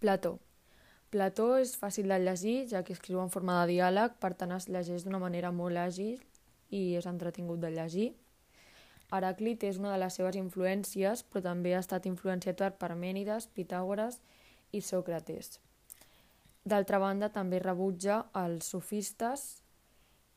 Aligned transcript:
Plató. 0.00 0.38
Plató 1.10 1.44
és 1.58 1.74
fàcil 1.78 2.10
de 2.10 2.16
llegir, 2.18 2.56
ja 2.70 2.80
que 2.82 2.94
escriu 2.96 3.20
en 3.22 3.30
forma 3.30 3.60
de 3.60 3.74
diàleg, 3.74 4.16
per 4.18 4.32
tant 4.34 4.50
es 4.56 4.66
llegeix 4.66 5.04
d'una 5.06 5.20
manera 5.22 5.52
molt 5.54 5.78
àgil 5.78 6.18
i 6.74 6.80
és 6.98 7.06
entretingut 7.06 7.60
de 7.62 7.70
llegir. 7.74 8.08
Heràclit 9.14 9.62
és 9.64 9.78
una 9.78 9.92
de 9.94 10.00
les 10.02 10.18
seves 10.18 10.36
influències, 10.36 11.22
però 11.22 11.44
també 11.46 11.76
ha 11.76 11.82
estat 11.84 12.08
influenciat 12.10 12.58
per 12.58 12.74
Parmènides, 12.80 13.46
Pitàgores 13.54 14.18
i 14.74 14.82
Sòcrates. 14.84 15.60
D'altra 16.68 16.98
banda, 16.98 17.30
també 17.32 17.62
rebutja 17.62 18.24
els 18.36 18.66
sofistes 18.74 19.46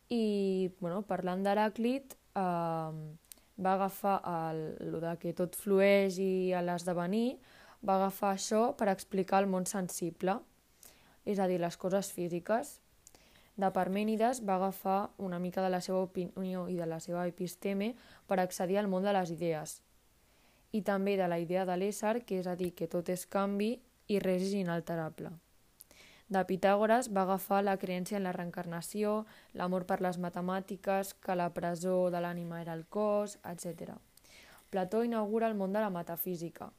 i, 0.07 0.69
bueno, 0.79 1.01
parlant 1.09 1.41
d'Heràclit, 1.43 2.13
eh, 2.37 3.01
va 3.61 3.73
agafar 3.73 4.19
el, 4.35 4.61
el 4.85 5.01
de 5.01 5.15
que 5.19 5.33
tot 5.33 5.57
flueix 5.57 6.21
i 6.21 6.53
l'esdevenir, 6.63 7.39
va 7.85 7.97
agafar 7.97 8.35
això 8.35 8.61
per 8.77 8.89
explicar 8.91 9.41
el 9.41 9.49
món 9.49 9.65
sensible, 9.65 10.39
és 11.25 11.39
a 11.39 11.47
dir, 11.49 11.59
les 11.61 11.77
coses 11.77 12.11
físiques. 12.13 12.79
De 13.57 13.69
Parmènides 13.73 14.41
va 14.47 14.55
agafar 14.55 15.11
una 15.17 15.39
mica 15.39 15.61
de 15.61 15.69
la 15.69 15.81
seva 15.81 16.01
opinió 16.05 16.67
i 16.69 16.77
de 16.79 16.87
la 16.87 16.99
seva 17.03 17.27
episteme 17.27 17.93
per 18.27 18.39
accedir 18.39 18.79
al 18.79 18.89
món 18.89 19.05
de 19.05 19.13
les 19.13 19.33
idees. 19.33 19.81
I 20.71 20.81
també 20.87 21.17
de 21.19 21.27
la 21.27 21.39
idea 21.39 21.65
de 21.67 21.75
l'ésser, 21.77 22.21
que 22.25 22.39
és 22.39 22.47
a 22.47 22.55
dir, 22.55 22.71
que 22.73 22.87
tot 22.87 23.09
és 23.09 23.27
canvi 23.27 23.73
i 24.07 24.19
res 24.23 24.47
és 24.47 24.53
inalterable. 24.61 25.33
De 26.31 26.41
Pitàgores 26.47 27.09
va 27.11 27.25
agafar 27.25 27.59
la 27.65 27.75
creència 27.77 28.15
en 28.17 28.23
la 28.23 28.31
reencarnació, 28.31 29.25
l'amor 29.53 29.83
per 29.85 29.99
les 29.99 30.17
matemàtiques, 30.17 31.13
que 31.19 31.35
la 31.35 31.49
presó 31.51 32.05
de 32.09 32.21
l'ànima 32.23 32.61
era 32.61 32.77
el 32.77 32.85
cos, 32.87 33.35
etc. 33.51 33.97
Plató 34.71 35.03
inaugura 35.03 35.49
el 35.51 35.59
món 35.59 35.75
de 35.75 35.83
la 35.83 35.89
metafísica, 35.91 36.69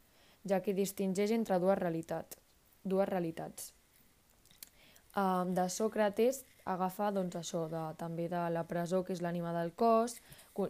ja 0.48 0.60
que 0.62 0.74
distingeix 0.74 1.32
entre 1.34 1.58
dues 1.62 1.78
realitats. 1.78 2.38
Dues 2.84 3.08
realitats. 3.08 3.72
de 5.12 5.64
Sòcrates 5.68 6.44
agafa 6.64 7.10
doncs, 7.12 7.36
això, 7.36 7.66
de, 7.68 7.82
també 7.98 8.28
de 8.32 8.42
la 8.50 8.64
presó, 8.64 9.02
que 9.04 9.12
és 9.12 9.20
l'ànima 9.20 9.52
del 9.52 9.72
cos, 9.76 10.20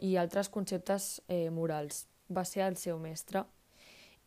i 0.00 0.16
altres 0.16 0.48
conceptes 0.48 1.20
eh, 1.28 1.50
morals. 1.50 2.06
Va 2.28 2.44
ser 2.44 2.64
el 2.66 2.76
seu 2.76 2.98
mestre. 2.98 3.44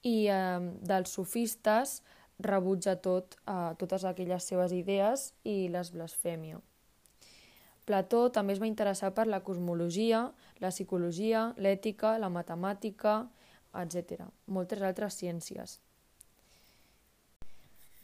I 0.03 0.27
eh, 0.29 0.59
dels 0.81 1.11
sofistes 1.11 2.01
rebutja 2.39 2.95
tot, 2.95 3.35
eh, 3.47 3.73
totes 3.77 4.05
aquelles 4.05 4.43
seves 4.43 4.71
idees 4.71 5.33
i 5.43 5.67
les 5.73 5.91
blasfèmia. 5.91 6.61
Plató 7.85 8.29
també 8.33 8.53
es 8.55 8.61
va 8.61 8.67
interessar 8.67 9.11
per 9.13 9.27
la 9.27 9.43
cosmologia, 9.45 10.31
la 10.59 10.71
psicologia, 10.73 11.51
l'ètica, 11.57 12.17
la 12.17 12.31
matemàtica, 12.33 13.27
etc. 13.81 14.27
Moltes 14.47 14.81
altres 14.81 15.17
ciències. 15.21 15.79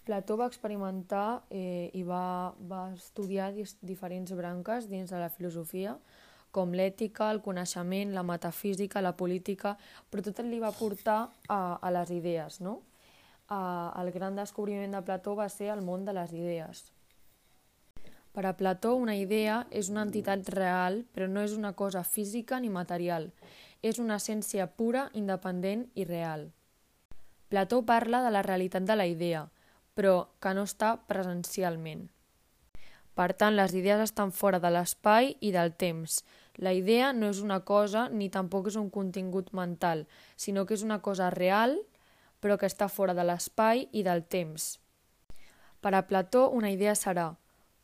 Plató 0.06 0.36
va 0.38 0.50
experimentar 0.50 1.44
eh, 1.50 1.92
i 1.94 2.02
va, 2.04 2.54
va 2.58 2.88
estudiar 2.96 3.52
diferents 3.82 4.34
branques 4.34 4.90
dins 4.90 5.14
de 5.14 5.20
la 5.22 5.30
filosofia, 5.30 5.96
com 6.52 6.74
l'ètica, 6.76 7.30
el 7.32 7.40
coneixement, 7.46 8.12
la 8.12 8.26
metafísica, 8.28 9.00
la 9.00 9.14
política, 9.16 9.78
però 10.10 10.26
tot 10.26 10.42
li 10.44 10.60
va 10.60 10.74
portar 10.76 11.20
a, 11.48 11.62
a 11.80 11.92
les 11.96 12.12
idees, 12.18 12.60
no? 12.66 12.82
eh, 13.52 14.02
el 14.02 14.12
gran 14.12 14.36
descobriment 14.36 14.96
de 14.96 15.04
Plató 15.06 15.36
va 15.36 15.50
ser 15.50 15.72
el 15.76 15.84
món 15.86 16.06
de 16.06 16.16
les 16.18 16.34
idees. 16.34 16.86
Per 18.32 18.46
a 18.48 18.56
Plató, 18.56 18.96
una 18.96 19.18
idea 19.20 19.66
és 19.76 19.90
una 19.92 20.06
entitat 20.08 20.48
real, 20.56 21.02
però 21.12 21.28
no 21.28 21.44
és 21.44 21.56
una 21.58 21.74
cosa 21.76 22.04
física 22.08 22.62
ni 22.64 22.70
material. 22.72 23.28
És 23.82 24.00
una 24.00 24.18
essència 24.22 24.68
pura, 24.78 25.10
independent 25.14 25.88
i 25.96 26.06
real. 26.06 26.52
Plató 27.50 27.82
parla 27.86 28.22
de 28.24 28.32
la 28.32 28.44
realitat 28.46 28.86
de 28.88 28.96
la 28.96 29.08
idea, 29.10 29.48
però 29.94 30.30
que 30.40 30.54
no 30.54 30.64
està 30.70 30.96
presencialment. 31.08 32.10
Per 33.18 33.34
tant, 33.36 33.58
les 33.58 33.74
idees 33.76 34.00
estan 34.00 34.32
fora 34.32 34.62
de 34.64 34.72
l'espai 34.72 35.36
i 35.42 35.52
del 35.52 35.74
temps. 35.76 36.22
La 36.56 36.72
idea 36.74 37.12
no 37.14 37.28
és 37.28 37.42
una 37.44 37.60
cosa 37.68 38.08
ni 38.10 38.30
tampoc 38.30 38.70
és 38.72 38.78
un 38.80 38.90
contingut 38.90 39.52
mental, 39.52 40.06
sinó 40.38 40.66
que 40.66 40.78
és 40.78 40.86
una 40.88 41.02
cosa 41.02 41.30
real 41.30 41.80
però 42.42 42.58
que 42.58 42.68
està 42.68 42.90
fora 42.90 43.14
de 43.14 43.24
l'espai 43.24 43.86
i 43.94 44.02
del 44.04 44.26
temps. 44.26 44.80
Per 45.82 45.94
a 45.96 46.02
Plató, 46.10 46.50
una 46.50 46.72
idea 46.74 46.96
serà 46.98 47.30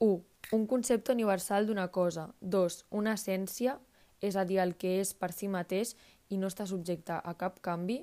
1. 0.04 0.18
Un 0.58 0.66
concepte 0.66 1.14
universal 1.14 1.68
d'una 1.70 1.88
cosa. 1.94 2.28
2. 2.42 2.86
Una 2.90 3.14
essència, 3.14 3.78
és 4.22 4.36
a 4.36 4.46
dir, 4.46 4.60
el 4.64 4.76
que 4.76 4.98
és 5.02 5.14
per 5.14 5.32
si 5.36 5.50
mateix 5.52 5.96
i 6.30 6.38
no 6.38 6.50
està 6.52 6.68
subjecte 6.68 7.18
a 7.18 7.34
cap 7.40 7.60
canvi. 7.64 8.02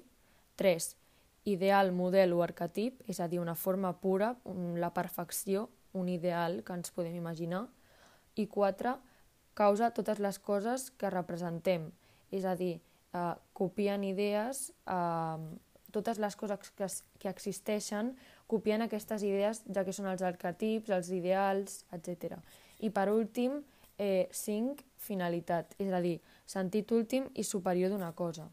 3. 0.60 0.94
Ideal, 1.50 1.92
model 1.92 2.32
o 2.32 2.42
arquetip, 2.44 3.02
és 3.10 3.20
a 3.20 3.28
dir, 3.28 3.40
una 3.40 3.54
forma 3.54 3.92
pura, 4.00 4.34
la 4.78 4.92
perfecció, 4.94 5.68
un 5.92 6.08
ideal 6.08 6.62
que 6.64 6.74
ens 6.74 6.94
podem 6.94 7.16
imaginar. 7.18 7.66
I 8.36 8.46
4. 8.46 8.96
Causa 9.54 9.92
totes 9.94 10.18
les 10.18 10.38
coses 10.38 10.88
que 10.98 11.10
representem, 11.10 11.90
és 12.34 12.44
a 12.44 12.56
dir, 12.58 12.80
eh, 13.14 13.34
copien 13.52 14.02
idees 14.02 14.72
eh, 14.86 15.38
totes 15.94 16.18
les 16.18 16.34
coses 16.34 16.72
que, 16.74 16.88
que 17.22 17.30
existeixen 17.30 18.14
copien 18.50 18.82
aquestes 18.84 19.22
idees, 19.22 19.62
ja 19.70 19.84
que 19.86 19.94
són 19.94 20.10
els 20.10 20.24
arquetips, 20.26 20.90
els 20.94 21.10
ideals, 21.14 21.82
etc. 21.94 22.40
I 22.82 22.90
per 22.94 23.08
últim, 23.12 23.62
eh, 23.98 24.28
cinc, 24.32 24.82
finalitat, 24.96 25.74
és 25.78 25.92
a 25.92 26.00
dir, 26.00 26.18
sentit 26.46 26.90
últim 26.92 27.28
i 27.34 27.44
superior 27.44 27.90
d'una 27.90 28.12
cosa. 28.12 28.48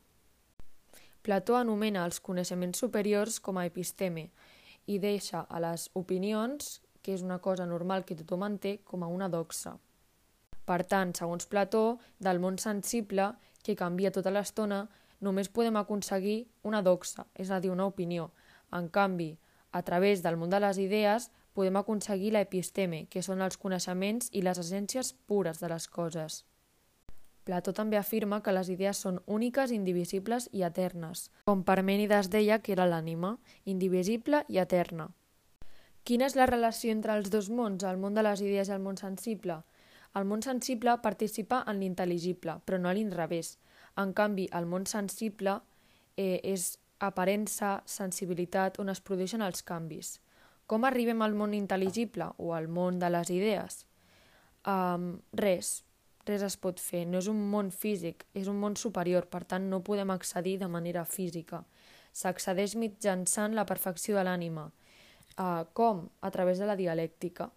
Plató 1.21 1.55
anomena 1.55 2.05
els 2.05 2.19
coneixements 2.19 2.79
superiors 2.81 3.39
com 3.39 3.57
a 3.57 3.65
episteme 3.69 4.29
i 4.89 4.97
deixa 4.99 5.43
a 5.49 5.59
les 5.61 5.89
opinions, 5.93 6.79
que 7.01 7.13
és 7.13 7.21
una 7.21 7.39
cosa 7.39 7.65
normal 7.65 8.05
que 8.05 8.17
tothom 8.17 8.45
en 8.47 8.57
té, 8.61 8.79
com 8.83 9.03
a 9.03 9.09
una 9.09 9.29
doxa. 9.29 9.75
Per 10.65 10.81
tant, 10.85 11.13
segons 11.17 11.47
Plató, 11.49 11.99
del 12.19 12.39
món 12.39 12.57
sensible, 12.61 13.31
que 13.61 13.77
canvia 13.77 14.11
tota 14.13 14.33
l'estona, 14.33 14.87
només 15.21 15.49
podem 15.49 15.77
aconseguir 15.77 16.47
una 16.65 16.81
doxa, 16.81 17.25
és 17.35 17.51
a 17.51 17.59
dir, 17.61 17.71
una 17.73 17.85
opinió. 17.85 18.31
En 18.73 18.89
canvi, 18.89 19.35
a 19.71 19.81
través 19.85 20.21
del 20.25 20.37
món 20.37 20.49
de 20.49 20.59
les 20.61 20.77
idees, 20.81 21.29
podem 21.53 21.77
aconseguir 21.79 22.31
l'episteme, 22.35 23.05
que 23.11 23.23
són 23.25 23.41
els 23.41 23.57
coneixements 23.57 24.29
i 24.31 24.43
les 24.45 24.59
essències 24.61 25.13
pures 25.27 25.59
de 25.59 25.69
les 25.71 25.87
coses. 25.87 26.43
Plató 27.43 27.73
també 27.73 27.97
afirma 27.97 28.41
que 28.45 28.53
les 28.53 28.69
idees 28.69 28.99
són 29.01 29.17
úniques, 29.25 29.71
indivisibles 29.73 30.47
i 30.53 30.61
eternes, 30.63 31.29
com 31.49 31.63
Parmènides 31.65 32.29
deia 32.29 32.59
que 32.61 32.75
era 32.75 32.85
l'ànima, 32.85 33.37
indivisible 33.65 34.45
i 34.47 34.61
eterna. 34.61 35.09
Quina 36.03 36.25
és 36.29 36.35
la 36.37 36.47
relació 36.49 36.93
entre 36.93 37.15
els 37.17 37.29
dos 37.33 37.49
mons, 37.49 37.83
el 37.83 37.97
món 37.97 38.13
de 38.13 38.23
les 38.25 38.41
idees 38.41 38.69
i 38.69 38.75
el 38.77 38.81
món 38.81 38.97
sensible? 38.97 39.61
El 40.17 40.25
món 40.29 40.41
sensible 40.45 40.97
participa 41.01 41.63
en 41.71 41.79
l'intel·ligible, 41.81 42.59
però 42.65 42.79
no 42.81 42.89
a 42.89 42.93
l'inrevés. 42.93 43.55
En 44.01 44.13
canvi, 44.13 44.47
el 44.57 44.65
món 44.65 44.85
sensible 44.89 45.59
eh, 46.17 46.39
és 46.43 46.75
aparença, 46.99 47.81
sensibilitat, 47.85 48.79
on 48.81 48.91
es 48.93 49.01
produeixen 49.01 49.41
els 49.41 49.63
canvis. 49.65 50.19
Com 50.71 50.85
arribem 50.87 51.19
al 51.19 51.33
món 51.35 51.51
intel·ligible 51.51 52.29
o 52.39 52.53
al 52.55 52.69
món 52.71 52.99
de 52.99 53.09
les 53.11 53.29
idees? 53.35 53.81
Um, 54.63 55.17
res, 55.35 55.81
res 56.23 56.45
es 56.47 56.55
pot 56.55 56.79
fer. 56.79 57.01
No 57.11 57.19
és 57.19 57.27
un 57.27 57.41
món 57.51 57.73
físic, 57.75 58.23
és 58.31 58.47
un 58.47 58.61
món 58.61 58.77
superior, 58.79 59.27
per 59.27 59.41
tant 59.51 59.67
no 59.67 59.81
podem 59.83 60.13
accedir 60.15 60.53
de 60.61 60.69
manera 60.71 61.03
física. 61.03 61.65
S'accedeix 62.15 62.77
mitjançant 62.79 63.57
la 63.57 63.67
perfecció 63.67 64.15
de 64.15 64.23
l'ànima. 64.23 64.69
Uh, 65.35 65.67
com? 65.75 66.05
A 66.23 66.31
través 66.31 66.63
de 66.63 66.71
la 66.71 66.79
dialèctica. 66.79 67.49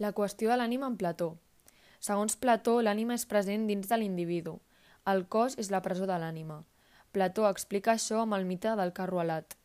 La 0.00 0.14
qüestió 0.16 0.48
de 0.48 0.56
l'ànima 0.56 0.88
en 0.88 0.96
Plató. 0.96 1.34
Segons 2.00 2.40
Plató, 2.40 2.80
l'ànima 2.80 3.20
és 3.20 3.28
present 3.28 3.68
dins 3.68 3.84
de 3.84 4.00
l'individu. 4.00 4.56
El 5.12 5.26
cos 5.28 5.60
és 5.60 5.68
la 5.68 5.84
presó 5.84 6.08
de 6.08 6.16
l'ànima. 6.16 6.62
Plató 7.12 7.50
explica 7.52 7.98
això 7.98 8.24
amb 8.24 8.40
el 8.40 8.48
mite 8.48 8.72
del 8.80 8.96
carro 8.96 9.20
alat, 9.20 9.59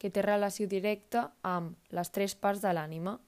que 0.00 0.08
té 0.08 0.22
relació 0.24 0.66
directa 0.68 1.26
amb 1.44 1.76
les 1.92 2.10
tres 2.10 2.34
parts 2.34 2.62
de 2.64 2.72
l'ànima. 2.72 3.18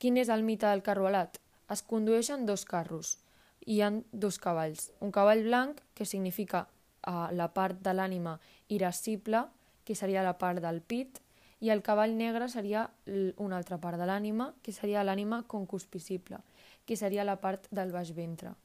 Quin 0.00 0.16
és 0.16 0.32
el 0.32 0.42
mite 0.46 0.66
del 0.66 0.82
carro 0.86 1.10
alat? 1.10 1.36
Es 1.68 1.82
condueixen 1.84 2.46
dos 2.48 2.64
carros. 2.64 3.18
Hi 3.66 3.82
han 3.84 4.00
dos 4.12 4.40
cavalls. 4.40 4.90
Un 5.04 5.12
cavall 5.12 5.44
blanc, 5.44 5.82
que 5.94 6.08
significa 6.08 6.64
uh, 6.66 7.28
la 7.32 7.52
part 7.52 7.82
de 7.84 7.92
l'ànima 7.92 8.38
irascible, 8.72 9.44
que 9.84 9.94
seria 9.94 10.24
la 10.24 10.38
part 10.40 10.64
del 10.64 10.80
pit, 10.80 11.20
i 11.60 11.70
el 11.72 11.82
cavall 11.82 12.16
negre 12.16 12.48
seria 12.52 12.88
una 13.36 13.56
altra 13.56 13.78
part 13.80 14.00
de 14.00 14.08
l'ànima, 14.08 14.54
que 14.62 14.72
seria 14.72 15.04
l'ànima 15.04 15.42
concupiscible, 15.46 16.40
que 16.86 16.96
seria 16.96 17.24
la 17.24 17.40
part 17.40 17.68
del 17.70 17.92
baix 17.92 18.12
ventre 18.16 18.56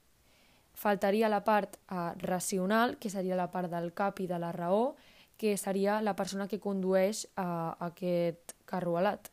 faltaria 0.73 1.29
la 1.29 1.43
part 1.43 1.75
eh, 1.75 2.11
racional, 2.21 2.97
que 2.97 3.09
seria 3.09 3.35
la 3.35 3.49
part 3.51 3.71
del 3.71 3.91
cap 3.93 4.19
i 4.19 4.27
de 4.27 4.39
la 4.39 4.51
raó, 4.51 4.95
que 5.41 5.55
seria 5.57 5.95
la 6.05 6.13
persona 6.13 6.45
que 6.45 6.59
condueix 6.61 7.23
eh, 7.25 7.43
aquest 7.81 8.53
carrualat, 8.69 9.31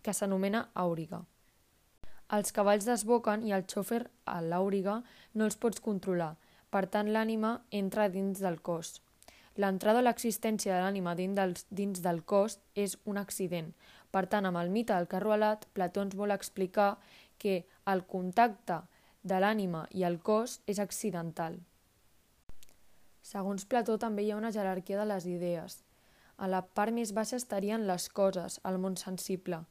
que 0.00 0.14
s'anomena 0.16 0.70
àuriga. 0.72 1.20
Els 2.32 2.54
cavalls 2.56 2.86
desboquen 2.88 3.44
i 3.44 3.52
el 3.52 3.66
xòfer, 3.68 4.06
l'àuriga, 4.48 5.00
no 5.36 5.44
els 5.44 5.58
pots 5.60 5.82
controlar. 5.84 6.32
Per 6.72 6.86
tant, 6.88 7.12
l'ànima 7.12 7.58
entra 7.76 8.08
dins 8.08 8.40
del 8.40 8.60
cos. 8.64 9.02
L'entrada 9.60 10.00
a 10.00 10.06
l'existència 10.06 10.72
de 10.72 10.80
l'ànima 10.80 11.12
dins, 11.18 11.66
dins 11.68 12.00
del 12.00 12.22
cos 12.24 12.56
és 12.72 12.96
un 13.04 13.20
accident. 13.20 13.74
Per 14.14 14.24
tant, 14.32 14.48
amb 14.48 14.62
el 14.62 14.72
mite 14.72 14.94
del 14.94 15.10
carro 15.12 15.34
alat, 15.36 15.66
Plató 15.76 16.06
ens 16.06 16.16
vol 16.16 16.32
explicar 16.32 16.94
que 17.36 17.66
el 17.84 18.06
contacte 18.08 18.80
de 19.20 19.42
l'ànima 19.44 19.84
i 19.92 20.08
el 20.08 20.22
cos 20.24 20.62
és 20.70 20.80
accidental. 20.80 21.60
Segons 23.22 23.66
Plató, 23.66 23.98
també 23.98 24.24
hi 24.24 24.30
ha 24.32 24.38
una 24.40 24.52
jerarquia 24.52 24.98
de 24.98 25.06
les 25.08 25.26
idees. 25.26 25.82
A 26.36 26.48
la 26.48 26.62
part 26.64 26.94
més 26.96 27.12
baixa 27.12 27.36
estarien 27.36 27.86
les 27.86 28.08
coses, 28.08 28.60
el 28.64 28.78
món 28.80 28.96
sensible. 28.96 29.64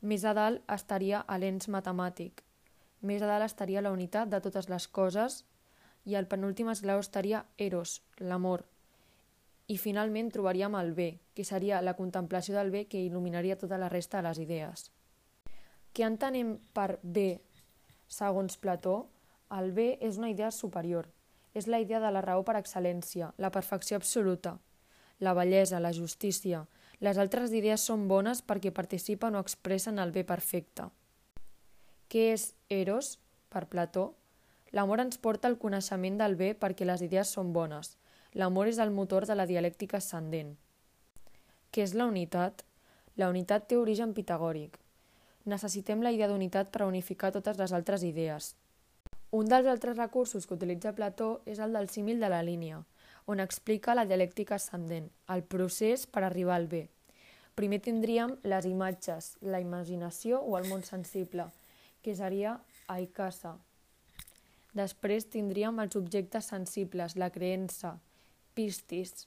Més 0.00 0.24
a 0.24 0.34
dalt 0.36 0.64
estaria 0.72 1.24
l'ens 1.40 1.68
matemàtic. 1.68 2.42
Més 3.00 3.22
a 3.22 3.30
dalt 3.30 3.46
estaria 3.46 3.80
la 3.80 3.92
unitat 3.92 4.28
de 4.28 4.40
totes 4.44 4.68
les 4.68 4.86
coses 4.88 5.44
i 6.04 6.16
el 6.20 6.28
penúltim 6.28 6.68
esglaó 6.68 7.00
estaria 7.00 7.44
Eros, 7.56 8.00
l'amor. 8.20 8.66
I 9.68 9.76
finalment 9.78 10.30
trobaríem 10.34 10.74
el 10.76 10.92
bé, 10.92 11.10
que 11.34 11.44
seria 11.44 11.80
la 11.80 11.94
contemplació 11.96 12.56
del 12.56 12.72
bé 12.74 12.86
que 12.90 13.00
il·luminaria 13.00 13.56
tota 13.56 13.78
la 13.78 13.88
resta 13.88 14.18
de 14.18 14.28
les 14.28 14.40
idees. 14.44 14.90
Què 15.94 16.04
entenem 16.06 16.56
per 16.74 16.98
bé, 17.02 17.40
segons 18.08 18.58
Plató? 18.58 19.08
El 19.50 19.72
bé 19.72 19.96
és 20.00 20.18
una 20.18 20.30
idea 20.30 20.50
superior. 20.50 21.08
És 21.54 21.66
la 21.66 21.80
idea 21.80 22.00
de 22.00 22.10
la 22.14 22.22
raó 22.22 22.44
per 22.46 22.56
excel·lència, 22.58 23.32
la 23.38 23.50
perfecció 23.50 23.96
absoluta, 23.96 24.58
la 25.20 25.34
bellesa, 25.34 25.80
la 25.80 25.92
justícia. 25.92 26.66
Les 27.00 27.18
altres 27.18 27.52
idees 27.52 27.84
són 27.84 28.06
bones 28.08 28.42
perquè 28.42 28.72
participen 28.72 29.36
o 29.36 29.42
expressen 29.44 29.98
el 29.98 30.12
bé 30.12 30.24
perfecte. 30.24 30.88
Què 32.10 32.32
és 32.32 32.54
Eros, 32.68 33.18
per 33.48 33.66
Plató? 33.68 34.14
L'amor 34.72 35.02
ens 35.02 35.18
porta 35.18 35.48
al 35.48 35.58
coneixement 35.58 36.18
del 36.18 36.36
bé 36.36 36.52
perquè 36.54 36.86
les 36.86 37.02
idees 37.02 37.32
són 37.36 37.52
bones. 37.52 37.96
L'amor 38.34 38.68
és 38.70 38.78
el 38.78 38.92
motor 38.94 39.26
de 39.26 39.34
la 39.34 39.46
dialèctica 39.46 39.98
ascendent. 39.98 40.54
Què 41.70 41.82
és 41.82 41.94
la 41.94 42.06
unitat? 42.06 42.64
La 43.16 43.28
unitat 43.30 43.66
té 43.68 43.76
origen 43.76 44.14
pitagòric. 44.14 44.78
Necessitem 45.50 46.02
la 46.02 46.12
idea 46.14 46.28
d'unitat 46.30 46.70
per 46.70 46.86
unificar 46.86 47.32
totes 47.34 47.58
les 47.58 47.72
altres 47.72 48.04
idees. 48.06 48.54
Un 49.30 49.46
dels 49.46 49.68
altres 49.70 49.96
recursos 49.96 50.46
que 50.46 50.56
utilitza 50.58 50.94
Plató 50.96 51.30
és 51.46 51.60
el 51.62 51.72
del 51.76 51.88
símil 51.88 52.18
de 52.20 52.30
la 52.32 52.42
línia, 52.42 52.82
on 53.30 53.40
explica 53.40 53.94
la 53.94 54.06
dialèctica 54.06 54.56
ascendent, 54.58 55.08
el 55.30 55.44
procés 55.44 56.06
per 56.06 56.24
arribar 56.26 56.56
al 56.58 56.68
bé. 56.68 56.88
Primer 57.54 57.80
tindríem 57.84 58.36
les 58.42 58.66
imatges, 58.66 59.36
la 59.40 59.62
imaginació 59.62 60.42
o 60.42 60.58
el 60.58 60.68
món 60.70 60.82
sensible, 60.82 61.50
que 62.02 62.16
seria 62.16 62.58
Aikasa, 62.88 63.58
Després 64.78 65.26
tindríem 65.26 65.80
els 65.82 65.96
objectes 65.98 66.46
sensibles, 66.52 67.16
la 67.16 67.30
creença, 67.34 67.96
pistis, 68.54 69.26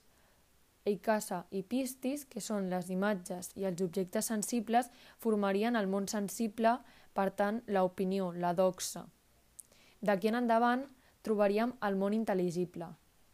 Eikasa 0.84 1.46
i 1.50 1.62
pistis, 1.64 2.26
que 2.28 2.42
són 2.44 2.68
les 2.68 2.90
imatges 2.92 3.50
i 3.56 3.64
els 3.64 3.80
objectes 3.80 4.26
sensibles, 4.28 4.90
formarien 5.18 5.76
el 5.80 5.88
món 5.88 6.08
sensible, 6.12 6.74
per 7.16 7.30
tant, 7.32 7.62
l'opinió, 7.72 8.32
la 8.32 8.52
doxa. 8.52 9.06
D'aquí 10.04 10.28
en 10.28 10.36
endavant 10.36 10.84
trobaríem 11.24 11.72
el 11.86 11.96
món 11.96 12.12
intel·ligible. 12.12 12.90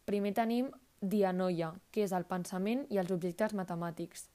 Primer 0.07 0.31
tenim 0.37 0.69
dianoia, 1.01 1.73
que 1.91 2.05
és 2.05 2.13
el 2.15 2.23
pensament 2.29 2.85
i 2.93 2.99
els 3.01 3.11
objectes 3.11 3.55
matemàtics. 3.57 4.29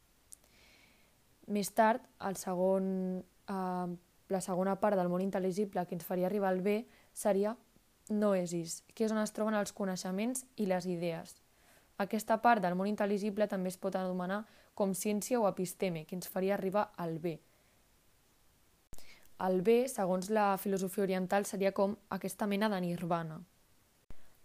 Més 1.49 1.71
tard, 1.73 2.03
el 2.27 2.37
segon, 2.37 3.23
eh, 3.49 3.89
la 4.29 4.43
segona 4.43 4.75
part 4.83 4.99
del 4.99 5.09
món 5.09 5.23
intel·ligible 5.23 5.87
que 5.87 5.95
ens 5.95 6.05
faria 6.05 6.27
arribar 6.27 6.51
al 6.51 6.61
bé 6.61 6.87
seria 7.15 7.57
noesis, 8.11 8.83
que 8.95 9.07
és 9.07 9.13
on 9.13 9.23
es 9.23 9.33
troben 9.33 9.55
els 9.55 9.73
coneixements 9.73 10.45
i 10.57 10.67
les 10.67 10.87
idees. 10.87 11.37
Aquesta 11.97 12.43
part 12.43 12.61
del 12.61 12.75
món 12.75 12.91
intel·ligible 12.91 13.49
també 13.49 13.71
es 13.73 13.79
pot 13.79 13.97
anomenar 13.97 14.45
com 14.75 14.93
ciència 14.93 15.41
o 15.41 15.49
episteme, 15.49 16.05
que 16.05 16.17
ens 16.19 16.29
faria 16.29 16.55
arribar 16.55 16.91
al 16.97 17.19
bé. 17.19 17.39
El 19.37 19.61
bé, 19.61 19.85
segons 19.93 20.31
la 20.33 20.55
filosofia 20.57 21.05
oriental, 21.05 21.45
seria 21.45 21.75
com 21.77 21.93
aquesta 22.09 22.47
mena 22.49 22.71
de 22.73 22.79
nirvana. 22.81 23.43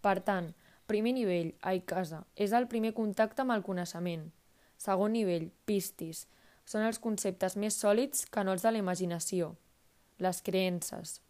Per 0.04 0.18
tant, 0.20 0.50
primer 0.86 1.14
nivell, 1.16 1.54
aikasa, 1.64 2.26
és 2.36 2.52
el 2.52 2.68
primer 2.68 2.92
contacte 2.92 3.40
amb 3.40 3.54
el 3.54 3.64
coneixement. 3.64 4.26
Segon 4.76 5.14
nivell, 5.16 5.48
pistis, 5.64 6.26
són 6.68 6.84
els 6.84 7.00
conceptes 7.00 7.56
més 7.56 7.78
sòlids 7.80 8.26
que 8.28 8.44
no 8.44 8.52
els 8.52 8.66
de 8.66 8.72
la 8.74 8.82
imaginació, 8.82 9.54
les 10.20 10.42
creences. 10.44 11.22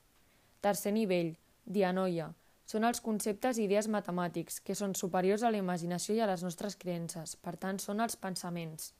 Tercer 0.60 0.92
nivell, 0.98 1.36
dianoia, 1.62 2.32
són 2.66 2.88
els 2.88 2.98
conceptes 3.04 3.60
i 3.60 3.68
idees 3.68 3.86
matemàtics, 3.86 4.58
que 4.58 4.74
són 4.74 4.96
superiors 4.98 5.46
a 5.46 5.54
la 5.54 5.62
imaginació 5.62 6.18
i 6.18 6.20
a 6.24 6.26
les 6.26 6.42
nostres 6.42 6.74
creences, 6.74 7.36
per 7.36 7.54
tant 7.62 7.78
són 7.78 8.02
els 8.02 8.18
pensaments. 8.18 8.90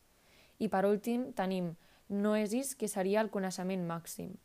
I 0.63 0.71
per 0.71 0.87
últim 0.87 1.33
tenim 1.35 1.75
noesis, 2.09 2.77
que 2.77 2.87
seria 2.87 3.27
el 3.27 3.35
coneixement 3.35 3.83
màxim. 3.91 4.37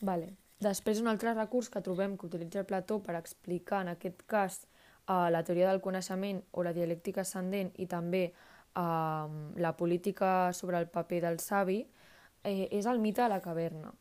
Vale. 0.00 0.34
Després 0.62 0.98
un 0.98 1.08
altre 1.10 1.34
recurs 1.34 1.68
que 1.70 1.82
trobem 1.82 2.16
que 2.18 2.26
utilitza 2.26 2.66
Plató 2.66 2.98
per 3.02 3.14
explicar 3.18 3.84
en 3.84 3.92
aquest 3.94 4.24
cas 4.26 4.60
eh, 4.64 5.30
la 5.30 5.44
teoria 5.46 5.70
del 5.70 5.82
coneixement 5.82 6.42
o 6.52 6.64
la 6.66 6.74
dialèctica 6.74 7.22
ascendent 7.22 7.70
i 7.78 7.86
també 7.86 8.24
eh, 8.26 9.28
la 9.64 9.76
política 9.76 10.52
sobre 10.52 10.78
el 10.78 10.88
paper 10.90 11.22
del 11.28 11.38
savi 11.38 11.80
eh, 12.42 12.68
és 12.70 12.86
el 12.86 12.98
mite 12.98 13.22
de 13.22 13.30
la 13.30 13.40
caverna. 13.40 13.92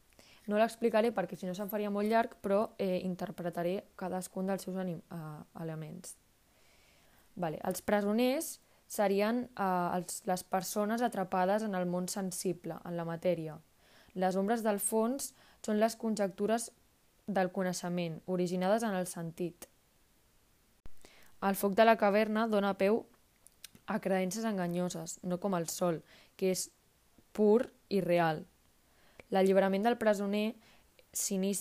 No 0.47 0.57
l'explicaré 0.57 1.11
perquè 1.11 1.35
si 1.35 1.45
no 1.45 1.53
se'n 1.53 1.69
faria 1.69 1.91
molt 1.91 2.07
llarg, 2.07 2.37
però 2.41 2.71
eh, 2.79 3.01
interpretaré 3.03 3.81
cadascun 3.99 4.47
dels 4.47 4.63
seus 4.63 4.77
anim, 4.79 5.01
eh, 5.11 5.61
elements. 5.61 6.15
Vale. 7.35 7.59
Els 7.67 7.83
presoners 7.85 8.55
serien 8.87 9.43
eh, 9.45 9.89
els, 9.97 10.23
les 10.25 10.43
persones 10.47 11.03
atrapades 11.03 11.67
en 11.67 11.75
el 11.75 11.85
món 11.85 12.07
sensible, 12.07 12.79
en 12.85 12.95
la 12.97 13.05
matèria. 13.05 13.59
Les 14.15 14.39
ombres 14.39 14.63
del 14.65 14.79
fons 14.79 15.33
són 15.67 15.83
les 15.83 15.99
conjectures 15.99 16.71
del 17.27 17.51
coneixement, 17.51 18.21
originades 18.25 18.87
en 18.87 18.95
el 18.95 19.07
sentit. 19.11 19.67
El 21.43 21.59
foc 21.59 21.75
de 21.75 21.85
la 21.85 21.99
caverna 21.99 22.47
dona 22.47 22.77
peu 22.79 23.03
a 23.85 23.99
creences 24.03 24.47
enganyoses, 24.47 25.19
no 25.23 25.37
com 25.43 25.59
el 25.59 25.67
sol, 25.67 25.99
que 26.39 26.55
és 26.55 26.69
pur 27.35 27.67
i 27.93 27.99
real, 28.01 28.47
L'alliberament 29.29 29.83
del 29.83 29.97
presoner, 29.99 30.55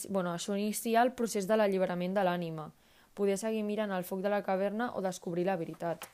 bueno, 0.08 0.32
això 0.32 0.54
inicia 0.54 1.02
el 1.02 1.12
procés 1.18 1.48
de 1.50 1.56
l'alliberament 1.56 2.14
de 2.14 2.22
l'ànima. 2.22 2.68
Poder 3.16 3.38
seguir 3.40 3.64
mirant 3.64 3.90
el 3.96 4.04
foc 4.04 4.20
de 4.22 4.30
la 4.30 4.42
caverna 4.46 4.92
o 4.94 5.02
descobrir 5.02 5.46
la 5.46 5.56
veritat. 5.56 6.06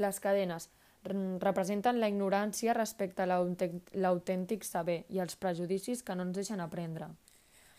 Les 0.00 0.18
cadenes 0.18 0.70
representen 1.04 2.00
la 2.00 2.08
ignorància 2.12 2.74
respecte 2.76 3.24
a 3.24 3.28
l'autèntic 3.30 4.64
saber 4.68 5.04
i 5.08 5.20
els 5.20 5.36
prejudicis 5.36 6.02
que 6.02 6.14
no 6.14 6.26
ens 6.28 6.36
deixen 6.36 6.60
aprendre. 6.60 7.08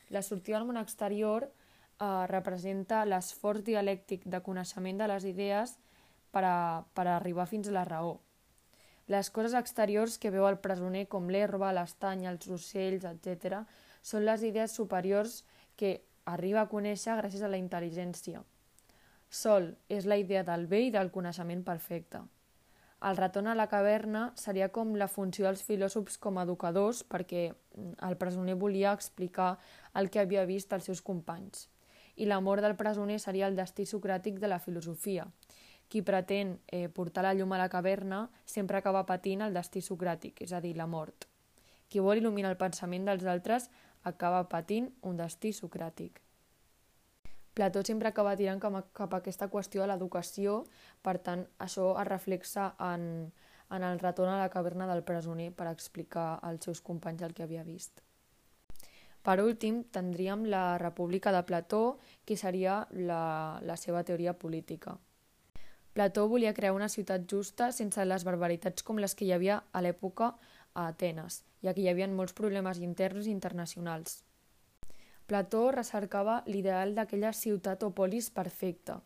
La 0.09 0.23
sortida 0.25 0.57
al 0.57 0.65
món 0.65 0.79
exterior 0.81 1.45
eh, 1.45 2.25
representa 2.27 3.05
l'esforç 3.05 3.63
dialèctic 3.67 4.25
de 4.25 4.41
coneixement 4.41 4.97
de 4.97 5.07
les 5.07 5.25
idees 5.29 5.77
per, 6.31 6.43
a, 6.43 6.83
per 6.93 7.07
a 7.07 7.15
arribar 7.19 7.47
fins 7.47 7.69
a 7.69 7.77
la 7.77 7.85
raó. 7.85 8.19
Les 9.07 9.29
coses 9.29 9.53
exteriors 9.53 10.17
que 10.17 10.31
veu 10.31 10.47
el 10.47 10.59
presoner, 10.63 11.07
com 11.11 11.29
l'herba, 11.29 11.73
l'estany, 11.75 12.25
els 12.29 12.47
ocells, 12.47 13.05
etc., 13.05 13.63
són 14.01 14.25
les 14.25 14.43
idees 14.47 14.73
superiors 14.73 15.43
que 15.75 16.01
arriba 16.25 16.61
a 16.61 16.69
conèixer 16.69 17.17
gràcies 17.19 17.43
a 17.43 17.49
la 17.51 17.59
intel·ligència. 17.59 18.41
Sol 19.29 19.73
és 19.89 20.07
la 20.09 20.17
idea 20.17 20.43
del 20.47 20.65
bé 20.67 20.85
i 20.87 20.93
del 20.93 21.11
coneixement 21.11 21.63
perfecte. 21.63 22.23
El 23.01 23.17
retorn 23.17 23.47
a 23.49 23.55
la 23.57 23.65
caverna 23.65 24.27
seria 24.37 24.67
com 24.69 24.91
la 24.93 25.07
funció 25.09 25.47
dels 25.47 25.63
filòsofs 25.65 26.19
com 26.21 26.37
a 26.37 26.43
educadors 26.45 27.01
perquè 27.09 27.47
el 28.07 28.17
presoner 28.21 28.53
volia 28.61 28.93
explicar 28.93 29.55
el 29.97 30.11
que 30.13 30.21
havia 30.21 30.45
vist 30.45 30.73
als 30.73 30.85
seus 30.85 31.01
companys. 31.01 31.65
I 32.15 32.27
l'amor 32.29 32.61
del 32.61 32.77
presoner 32.77 33.17
seria 33.19 33.47
el 33.49 33.57
destí 33.57 33.87
socràtic 33.89 34.37
de 34.37 34.51
la 34.51 34.61
filosofia, 34.61 35.25
qui 35.89 36.05
pretén 36.05 36.59
eh, 36.67 36.87
portar 36.93 37.25
la 37.25 37.33
llum 37.33 37.51
a 37.51 37.59
la 37.59 37.69
caverna 37.73 38.27
sempre 38.45 38.77
acaba 38.77 39.07
patint 39.09 39.41
el 39.41 39.57
destí 39.57 39.81
socràtic, 39.81 40.37
és 40.45 40.53
a 40.53 40.61
dir, 40.61 40.77
la 40.77 40.85
mort. 40.85 41.25
Qui 41.89 41.99
vol 41.99 42.21
il·luminar 42.21 42.53
el 42.53 42.61
pensament 42.61 43.09
dels 43.09 43.25
altres 43.25 43.71
acaba 44.03 44.45
patint 44.47 44.93
un 45.01 45.17
destí 45.17 45.51
socràtic. 45.57 46.21
Plató 47.53 47.83
sempre 47.83 48.07
acaba 48.07 48.35
tirant 48.39 48.61
cap 48.63 48.75
a, 48.79 48.83
cap 48.95 49.13
a 49.13 49.19
aquesta 49.19 49.49
qüestió 49.51 49.83
de 49.83 49.89
l'educació, 49.91 50.61
per 51.03 51.17
tant, 51.19 51.43
això 51.59 51.89
es 51.99 52.07
reflexa 52.07 52.69
en, 52.79 53.03
en 53.75 53.83
el 53.83 53.99
retorn 53.99 54.31
a 54.31 54.39
la 54.39 54.53
caverna 54.53 54.87
del 54.87 55.03
presoner 55.03 55.51
per 55.51 55.67
explicar 55.71 56.39
als 56.41 56.69
seus 56.69 56.81
companys 56.81 57.27
el 57.27 57.35
que 57.35 57.43
havia 57.43 57.67
vist. 57.67 58.01
Per 59.21 59.37
últim, 59.43 59.83
tindríem 59.93 60.47
la 60.49 60.79
República 60.81 61.31
de 61.31 61.43
Plató, 61.43 61.99
que 62.25 62.37
seria 62.37 62.87
la, 62.91 63.59
la 63.61 63.77
seva 63.77 64.03
teoria 64.03 64.33
política. 64.39 64.97
Plató 65.93 66.27
volia 66.31 66.55
crear 66.55 66.73
una 66.73 66.89
ciutat 66.89 67.27
justa 67.29 67.73
sense 67.75 68.05
les 68.07 68.23
barbaritats 68.23 68.83
com 68.87 68.97
les 68.97 69.13
que 69.13 69.27
hi 69.27 69.33
havia 69.35 69.61
a 69.75 69.81
l'època 69.83 70.33
a 70.73 70.87
Atenes, 70.87 71.43
ja 71.61 71.75
que 71.75 71.83
hi 71.83 71.89
havia 71.91 72.07
molts 72.07 72.33
problemes 72.33 72.79
interns 72.79 73.27
i 73.27 73.35
internacionals. 73.35 74.21
Plató 75.31 75.71
recercava 75.71 76.41
l'ideal 76.43 76.89
d'aquella 76.91 77.29
ciutat 77.31 77.85
o 77.87 77.93
polis 77.95 78.25
perfecta. 78.35 78.97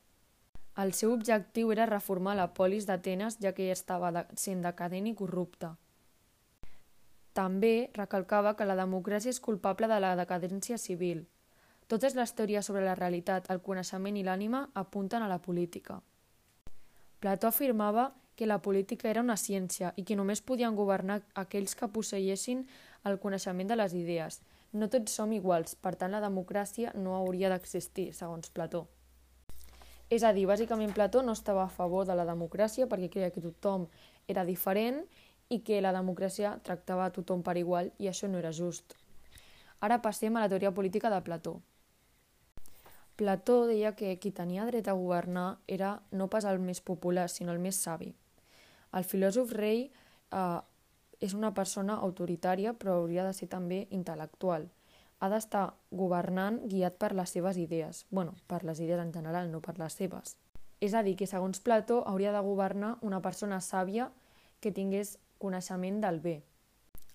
El 0.82 0.94
seu 0.98 1.12
objectiu 1.14 1.70
era 1.76 1.86
reformar 1.86 2.34
la 2.40 2.48
polis 2.60 2.88
d'Atenes 2.90 3.38
ja 3.44 3.52
que 3.54 3.68
estava 3.70 4.10
sent 4.34 4.64
decadent 4.66 5.06
i 5.06 5.14
corrupta. 5.20 5.76
També 7.38 7.92
recalcava 7.94 8.56
que 8.58 8.66
la 8.66 8.78
democràcia 8.80 9.30
és 9.36 9.40
culpable 9.50 9.92
de 9.92 10.00
la 10.02 10.16
decadència 10.18 10.80
civil. 10.82 11.22
Totes 11.86 12.18
les 12.18 12.34
teories 12.34 12.66
sobre 12.66 12.82
la 12.90 12.98
realitat, 12.98 13.52
el 13.54 13.62
coneixement 13.62 14.18
i 14.18 14.26
l'ànima 14.26 14.64
apunten 14.74 15.22
a 15.22 15.30
la 15.30 15.38
política. 15.46 16.00
Plató 17.20 17.54
afirmava 17.54 18.16
que 18.36 18.50
la 18.50 18.64
política 18.66 19.14
era 19.14 19.22
una 19.22 19.38
ciència 19.38 19.94
i 19.96 20.02
que 20.02 20.18
només 20.18 20.42
podien 20.42 20.74
governar 20.74 21.22
aquells 21.36 21.78
que 21.78 21.94
posseïessin 21.94 22.66
el 23.06 23.22
coneixement 23.22 23.70
de 23.70 23.78
les 23.78 23.94
idees. 23.94 24.42
No 24.76 24.90
tots 24.92 25.14
som 25.16 25.32
iguals, 25.32 25.78
per 25.80 25.94
tant 25.96 26.12
la 26.12 26.20
democràcia 26.20 26.92
no 27.00 27.14
hauria 27.16 27.48
d'existir, 27.54 28.10
segons 28.14 28.52
Plató. 28.52 28.82
És 30.12 30.26
a 30.28 30.34
dir, 30.36 30.44
bàsicament 30.50 30.92
Plató 30.94 31.22
no 31.24 31.32
estava 31.38 31.64
a 31.64 31.72
favor 31.72 32.04
de 32.06 32.18
la 32.20 32.26
democràcia 32.28 32.90
perquè 32.92 33.08
creia 33.14 33.32
que 33.32 33.44
tothom 33.46 33.88
era 34.28 34.44
diferent 34.44 35.00
i 35.50 35.62
que 35.64 35.80
la 35.82 35.94
democràcia 35.96 36.58
tractava 36.68 37.06
a 37.06 37.14
tothom 37.16 37.42
per 37.46 37.56
igual 37.62 37.94
i 38.04 38.10
això 38.12 38.28
no 38.28 38.42
era 38.42 38.52
just. 38.52 38.98
Ara 39.80 40.02
passem 40.04 40.36
a 40.36 40.44
la 40.44 40.52
teoria 40.52 40.74
política 40.76 41.10
de 41.14 41.22
Plató. 41.24 41.56
Plató 43.16 43.62
deia 43.70 43.96
que 43.96 44.18
qui 44.20 44.34
tenia 44.36 44.68
dret 44.68 44.90
a 44.92 45.00
governar 45.00 45.60
era 45.72 46.02
no 46.12 46.28
pas 46.28 46.44
el 46.44 46.60
més 46.60 46.82
popular, 46.84 47.30
sinó 47.30 47.56
el 47.56 47.64
més 47.64 47.80
savi. 47.80 48.12
El 48.92 49.08
filòsof 49.08 49.54
rei 49.56 49.86
eh, 49.88 50.60
és 51.22 51.34
una 51.34 51.54
persona 51.54 51.96
autoritària 51.96 52.74
però 52.74 53.00
hauria 53.00 53.24
de 53.26 53.34
ser 53.34 53.48
també 53.52 53.88
intel·lectual 53.92 54.70
ha 55.20 55.30
d'estar 55.32 55.66
governant 55.92 56.60
guiat 56.70 56.98
per 57.00 57.14
les 57.16 57.30
seves 57.30 57.58
idees. 57.58 58.06
bueno, 58.10 58.36
per 58.48 58.64
les 58.64 58.80
idees 58.80 59.00
en 59.00 59.14
general, 59.14 59.52
no 59.52 59.62
per 59.62 59.78
les 59.80 59.94
seves. 59.94 60.38
És 60.82 60.94
a 60.94 61.04
dir, 61.04 61.16
que 61.16 61.28
segons 61.28 61.60
Plató 61.60 62.04
hauria 62.06 62.32
de 62.32 62.42
governar 62.42 62.98
una 63.02 63.22
persona 63.22 63.62
sàvia 63.62 64.12
que 64.60 64.72
tingués 64.72 65.18
coneixement 65.40 66.02
del 66.02 66.20
bé. 66.20 66.44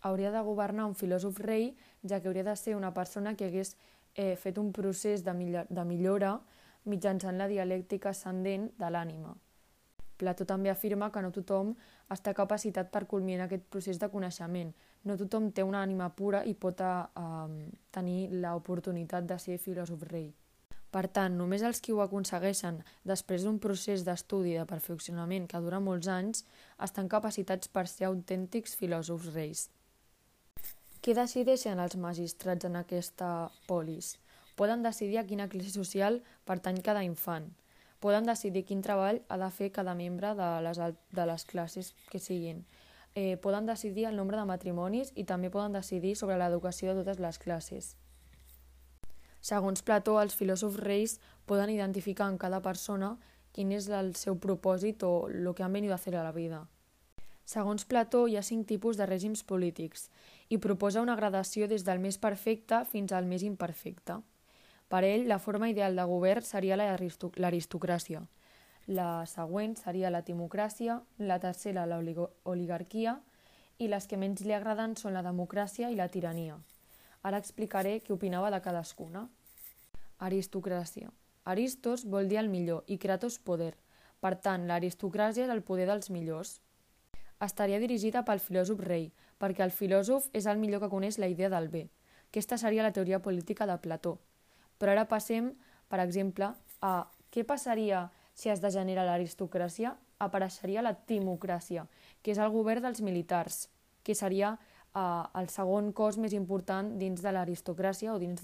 Hauria 0.01 0.31
de 0.31 0.41
governar 0.41 0.87
un 0.87 0.95
filòsof 0.95 1.39
rei, 1.41 1.77
ja 2.03 2.21
que 2.21 2.29
hauria 2.29 2.45
de 2.45 2.57
ser 2.57 2.75
una 2.77 2.95
persona 2.95 3.37
que 3.37 3.47
hagués 3.47 3.77
eh, 4.15 4.37
fet 4.37 4.59
un 4.59 4.73
procés 4.73 5.25
de, 5.25 5.35
millor, 5.35 5.67
de 5.69 5.85
millora 5.85 6.41
mitjançant 6.85 7.37
la 7.37 7.49
dialèctica 7.49 8.11
ascendent 8.11 8.71
de 8.79 8.91
l'ànima. 8.91 9.37
Plató 10.21 10.45
també 10.45 10.69
afirma 10.69 11.09
que 11.13 11.23
no 11.25 11.31
tothom 11.33 11.71
està 12.13 12.35
capacitat 12.37 12.91
per 12.93 13.07
culminar 13.09 13.47
aquest 13.47 13.63
procés 13.73 13.99
de 14.01 14.09
coneixement. 14.13 14.75
No 15.09 15.17
tothom 15.17 15.47
té 15.57 15.65
una 15.65 15.81
ànima 15.81 16.11
pura 16.19 16.43
i 16.45 16.53
pot 16.53 16.83
uh, 16.85 17.47
tenir 17.97 18.19
l'oportunitat 18.43 19.25
de 19.31 19.39
ser 19.41 19.57
filòsof 19.63 20.05
rei. 20.11 20.27
Per 20.93 21.05
tant, 21.17 21.39
només 21.39 21.63
els 21.65 21.81
qui 21.81 21.95
ho 21.95 22.03
aconsegueixen 22.05 22.83
després 23.09 23.47
d'un 23.47 23.61
procés 23.65 24.05
d'estudi 24.05 24.57
de 24.59 24.67
perfeccionament 24.69 25.47
que 25.49 25.61
dura 25.65 25.81
molts 25.81 26.11
anys 26.13 26.45
estan 26.89 27.09
capacitats 27.09 27.71
per 27.73 27.87
ser 27.89 28.11
autèntics 28.11 28.77
filòsofs 28.77 29.31
reis. 29.37 29.69
Què 31.01 31.15
decideixen 31.17 31.81
els 31.81 31.97
magistrats 31.97 32.69
en 32.69 32.77
aquesta 32.83 33.31
polis? 33.71 34.19
Poden 34.61 34.85
decidir 34.85 35.23
a 35.23 35.25
quina 35.25 35.49
classe 35.49 35.73
social 35.79 36.21
pertany 36.45 36.85
cada 36.85 37.07
infant– 37.09 37.49
poden 38.01 38.27
decidir 38.27 38.65
quin 38.65 38.83
treball 38.83 39.21
ha 39.29 39.37
de 39.39 39.51
fer 39.53 39.71
cada 39.73 39.95
membre 39.95 40.35
de 40.35 40.51
les, 40.65 40.79
de 41.13 41.27
les 41.27 41.45
classes 41.45 41.95
que 42.11 42.19
siguin. 42.19 42.65
Eh, 43.15 43.37
poden 43.37 43.67
decidir 43.67 44.07
el 44.07 44.17
nombre 44.17 44.39
de 44.39 44.47
matrimonis 44.47 45.13
i 45.15 45.25
també 45.25 45.51
poden 45.51 45.73
decidir 45.77 46.15
sobre 46.17 46.39
l'educació 46.39 46.95
de 46.95 47.03
totes 47.05 47.21
les 47.21 47.39
classes. 47.39 47.97
Segons 49.41 49.83
Plató, 49.83 50.19
els 50.21 50.37
filòsofs 50.37 50.81
reis 50.81 51.19
poden 51.47 51.71
identificar 51.73 52.29
en 52.29 52.39
cada 52.39 52.61
persona 52.61 53.17
quin 53.53 53.73
és 53.73 53.89
el 53.89 54.15
seu 54.15 54.37
propòsit 54.39 55.03
o 55.03 55.29
el 55.29 55.49
que 55.57 55.65
han 55.65 55.73
venit 55.73 55.93
a 55.93 55.99
fer 55.99 56.15
a 56.15 56.25
la 56.25 56.33
vida. 56.33 56.67
Segons 57.45 57.85
Plató, 57.85 58.27
hi 58.29 58.37
ha 58.39 58.47
cinc 58.47 58.69
tipus 58.69 58.97
de 59.01 59.09
règims 59.11 59.43
polítics 59.43 60.07
i 60.49 60.61
proposa 60.63 61.03
una 61.03 61.17
gradació 61.19 61.67
des 61.67 61.83
del 61.83 61.99
més 61.99 62.19
perfecte 62.19 62.85
fins 62.93 63.13
al 63.13 63.27
més 63.27 63.43
imperfecte. 63.43 64.21
Per 64.91 65.05
ell, 65.07 65.29
la 65.31 65.39
forma 65.39 65.69
ideal 65.71 65.95
de 65.95 66.05
govern 66.11 66.43
seria 66.43 66.77
l'aristocràcia. 66.77 68.25
La 68.91 69.25
següent 69.31 69.77
seria 69.79 70.11
la 70.11 70.25
timocràcia, 70.27 70.97
la 71.19 71.39
tercera 71.39 71.85
l'oligarquia 71.87 73.13
i 73.79 73.87
les 73.87 74.09
que 74.11 74.19
menys 74.19 74.43
li 74.43 74.57
agraden 74.57 74.97
són 74.99 75.15
la 75.15 75.23
democràcia 75.23 75.93
i 75.93 75.99
la 75.99 76.09
tirania. 76.11 76.57
Ara 77.23 77.39
explicaré 77.39 78.01
què 78.03 78.13
opinava 78.17 78.51
de 78.51 78.59
cadascuna. 78.65 79.29
Aristocràcia. 80.19 81.13
Aristos 81.45 82.03
vol 82.05 82.27
dir 82.29 82.41
el 82.41 82.51
millor 82.51 82.83
i 82.89 82.99
Kratos 82.99 83.39
poder. 83.39 83.77
Per 84.21 84.35
tant, 84.43 84.67
l'aristocràcia 84.67 85.47
és 85.47 85.53
el 85.55 85.63
poder 85.63 85.87
dels 85.87 86.11
millors. 86.11 86.59
Estaria 87.41 87.79
dirigida 87.79 88.25
pel 88.27 88.43
filòsof 88.43 88.83
rei, 88.85 89.07
perquè 89.39 89.63
el 89.65 89.71
filòsof 89.71 90.27
és 90.35 90.51
el 90.51 90.59
millor 90.59 90.83
que 90.83 90.91
coneix 90.93 91.21
la 91.23 91.31
idea 91.31 91.49
del 91.49 91.71
bé. 91.71 91.87
Aquesta 92.29 92.59
seria 92.59 92.83
la 92.83 92.93
teoria 92.93 93.23
política 93.23 93.71
de 93.71 93.79
Plató. 93.79 94.19
Però 94.81 94.95
ara 94.95 95.05
passem, 95.05 95.53
per 95.93 96.01
exemple, 96.01 96.49
a 96.81 96.93
què 97.31 97.45
passaria 97.45 98.07
si 98.35 98.49
es 98.49 98.63
degenera 98.65 99.05
l'aristocràcia? 99.05 99.93
Apareixeria 100.21 100.83
la 100.85 100.95
timocràcia, 100.95 101.85
que 102.23 102.33
és 102.33 102.41
el 102.41 102.53
govern 102.53 102.83
dels 102.89 103.03
militars, 103.05 103.69
que 104.03 104.17
seria 104.17 104.55
eh, 104.57 105.25
el 105.41 105.49
segon 105.53 105.93
cos 105.93 106.17
més 106.19 106.33
important 106.37 106.97
dins 107.01 107.21
de 107.21 107.33
l'aristocràcia 107.37 108.15
o 108.15 108.19
dins 108.21 108.41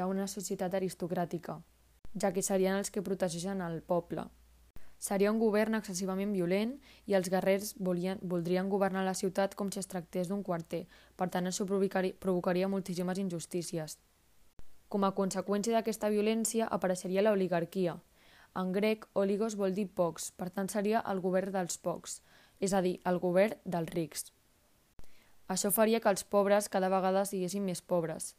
d'una 0.00 0.26
societat 0.26 0.74
aristocràtica, 0.74 1.60
ja 2.18 2.32
que 2.34 2.42
serien 2.42 2.78
els 2.82 2.90
que 2.90 3.02
protegeixen 3.06 3.62
el 3.62 3.80
poble. 3.82 4.26
Seria 4.98 5.30
un 5.30 5.38
govern 5.38 5.78
excessivament 5.78 6.32
violent 6.34 6.72
i 7.06 7.14
els 7.14 7.30
guerrers 7.30 7.74
volien, 7.78 8.18
voldrien 8.22 8.68
governar 8.68 9.04
la 9.06 9.14
ciutat 9.14 9.54
com 9.54 9.70
si 9.70 9.78
es 9.78 9.86
tractés 9.86 10.28
d'un 10.28 10.42
quarter. 10.42 10.86
Per 11.16 11.28
tant, 11.30 11.46
això 11.46 11.66
provocaria, 11.66 12.16
provocaria 12.18 12.68
moltíssimes 12.68 13.20
injustícies. 13.22 13.98
Com 14.88 15.04
a 15.04 15.12
conseqüència 15.14 15.76
d'aquesta 15.76 16.10
violència 16.10 16.66
apareixeria 16.66 17.22
l'oligarquia. 17.22 17.94
En 18.58 18.72
grec, 18.72 19.06
oligos 19.14 19.54
vol 19.54 19.76
dir 19.76 19.86
pocs, 19.94 20.32
per 20.32 20.50
tant 20.50 20.70
seria 20.72 21.04
el 21.12 21.20
govern 21.22 21.54
dels 21.54 21.78
pocs, 21.78 22.18
és 22.58 22.74
a 22.74 22.82
dir, 22.82 22.96
el 23.06 23.20
govern 23.22 23.54
dels 23.64 23.92
rics. 23.94 24.32
Això 25.48 25.70
faria 25.70 26.00
que 26.00 26.10
els 26.10 26.24
pobres 26.24 26.68
cada 26.68 26.90
vegada 26.90 27.22
siguessin 27.28 27.64
més 27.64 27.80
pobres, 27.80 28.34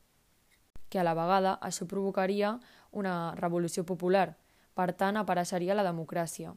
que 0.89 0.99
a 0.99 1.05
la 1.05 1.15
vegada 1.15 1.55
això 1.61 1.87
provocaria 1.87 2.57
una 2.91 3.33
revolució 3.39 3.85
popular, 3.85 4.35
per 4.79 4.93
tant 4.95 5.19
apareixeria 5.19 5.75
la 5.75 5.83
democràcia. 5.83 6.53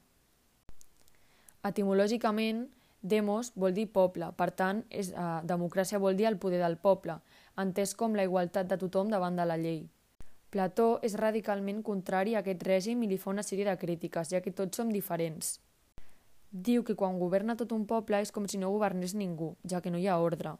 Etimològicament, 1.67 2.69
demos 3.03 3.51
vol 3.59 3.75
dir 3.75 3.89
poble, 3.91 4.29
per 4.39 4.51
tant, 4.55 4.85
és, 4.91 5.11
eh, 5.11 5.41
democràcia 5.43 5.99
vol 5.99 6.17
dir 6.17 6.29
el 6.31 6.39
poder 6.39 6.61
del 6.63 6.77
poble, 6.77 7.19
entès 7.57 7.97
com 7.97 8.15
la 8.15 8.23
igualtat 8.23 8.69
de 8.69 8.79
tothom 8.79 9.11
davant 9.11 9.37
de 9.37 9.47
la 9.47 9.57
llei. 9.57 9.89
Plató 10.51 11.01
és 11.03 11.15
radicalment 11.19 11.83
contrari 11.83 12.35
a 12.35 12.41
aquest 12.41 12.63
règim 12.63 13.03
i 13.03 13.09
li 13.09 13.17
fa 13.19 13.31
una 13.31 13.43
sèrie 13.43 13.65
de 13.65 13.77
crítiques, 13.77 14.31
ja 14.31 14.41
que 14.41 14.53
tots 14.53 14.77
som 14.77 14.93
diferents. 14.93 15.61
Diu 16.53 16.85
que 16.85 16.95
quan 16.95 17.19
governa 17.19 17.57
tot 17.57 17.73
un 17.73 17.87
poble 17.87 18.21
és 18.21 18.31
com 18.31 18.47
si 18.47 18.59
no 18.59 18.71
governés 18.71 19.15
ningú, 19.15 19.57
ja 19.65 19.81
que 19.81 19.91
no 19.91 19.99
hi 19.99 20.07
ha 20.07 20.19
ordre. 20.19 20.59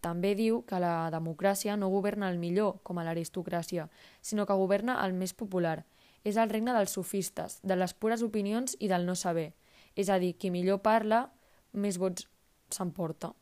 També 0.00 0.34
diu 0.34 0.62
que 0.62 0.80
la 0.80 1.10
democràcia 1.10 1.76
no 1.76 1.90
governa 1.90 2.30
el 2.30 2.38
millor, 2.38 2.80
com 2.82 2.98
a 2.98 3.04
l'aristocràcia, 3.04 3.88
sinó 4.22 4.46
que 4.46 4.54
governa 4.54 5.04
el 5.04 5.12
més 5.12 5.34
popular. 5.34 5.84
És 6.28 6.36
el 6.36 6.50
regne 6.52 6.74
dels 6.76 6.92
sofistes, 6.98 7.58
de 7.64 7.76
les 7.78 7.94
pures 7.96 8.22
opinions 8.26 8.76
i 8.78 8.90
del 8.92 9.06
no 9.08 9.16
saber. 9.16 9.52
És 9.96 10.10
a 10.12 10.18
dir, 10.20 10.34
qui 10.36 10.52
millor 10.52 10.82
parla, 10.84 11.24
més 11.72 11.96
vots 11.98 12.26
s'emporta. 12.74 13.32